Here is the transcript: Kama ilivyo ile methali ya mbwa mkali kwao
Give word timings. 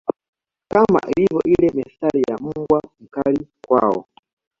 Kama 0.67 1.01
ilivyo 1.15 1.41
ile 1.43 1.69
methali 1.73 2.21
ya 2.29 2.37
mbwa 2.37 2.81
mkali 2.99 3.47
kwao 3.67 4.05